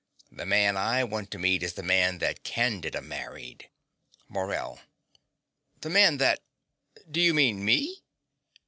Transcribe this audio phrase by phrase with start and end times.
[0.31, 3.69] The man I want to meet is the man that Candida married.
[4.27, 4.79] MORELL.
[5.81, 6.39] The man that?
[7.11, 8.01] Do you mean me?